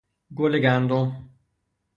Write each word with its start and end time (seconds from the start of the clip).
گل 0.37 0.53
گندم 0.63 1.09